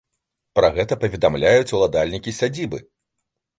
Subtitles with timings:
[0.59, 2.83] Пра гэта паведамляюць уладальнікі сядзібы.